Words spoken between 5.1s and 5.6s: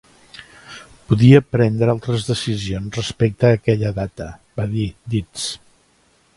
Dietz.